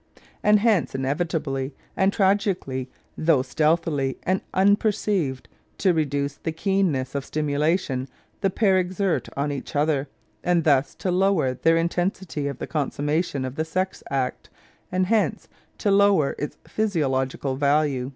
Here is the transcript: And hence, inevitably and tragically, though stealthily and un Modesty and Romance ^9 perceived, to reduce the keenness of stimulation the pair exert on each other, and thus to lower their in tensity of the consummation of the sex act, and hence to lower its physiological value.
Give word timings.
And 0.41 0.61
hence, 0.61 0.95
inevitably 0.95 1.75
and 1.95 2.11
tragically, 2.11 2.89
though 3.15 3.43
stealthily 3.43 4.17
and 4.23 4.41
un 4.51 4.69
Modesty 4.69 4.71
and 4.71 4.71
Romance 4.73 4.77
^9 4.77 4.79
perceived, 4.79 5.49
to 5.77 5.93
reduce 5.93 6.35
the 6.37 6.51
keenness 6.51 7.13
of 7.13 7.23
stimulation 7.23 8.07
the 8.39 8.49
pair 8.49 8.79
exert 8.79 9.29
on 9.37 9.51
each 9.51 9.75
other, 9.75 10.09
and 10.43 10.63
thus 10.63 10.95
to 10.95 11.11
lower 11.11 11.53
their 11.53 11.77
in 11.77 11.89
tensity 11.89 12.49
of 12.49 12.57
the 12.57 12.65
consummation 12.65 13.45
of 13.45 13.53
the 13.53 13.63
sex 13.63 14.01
act, 14.09 14.49
and 14.91 15.05
hence 15.05 15.47
to 15.77 15.91
lower 15.91 16.33
its 16.39 16.57
physiological 16.67 17.55
value. 17.55 18.09